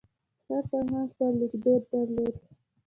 [0.47, 2.35] هر فرهنګ خپل لیکدود درلود.